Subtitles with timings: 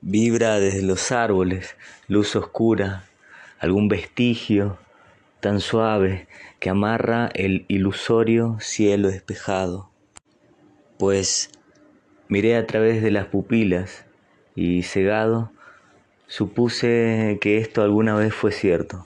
[0.00, 1.74] Vibra desde los árboles,
[2.06, 3.08] luz oscura,
[3.58, 4.78] algún vestigio
[5.40, 6.28] tan suave
[6.60, 9.90] que amarra el ilusorio cielo despejado.
[10.98, 11.50] Pues
[12.28, 14.04] miré a través de las pupilas
[14.54, 15.50] y cegado
[16.28, 19.04] supuse que esto alguna vez fue cierto.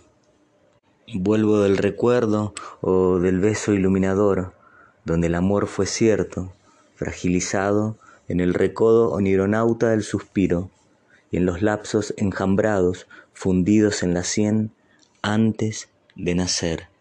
[1.14, 2.52] Vuelvo del recuerdo
[2.82, 4.52] o del beso iluminador,
[5.06, 6.52] donde el amor fue cierto,
[6.96, 7.96] fragilizado
[8.29, 10.70] en el recodo onironauta del suspiro
[11.32, 14.70] y en los lapsos enjambrados fundidos en la sien
[15.22, 16.91] antes de nacer.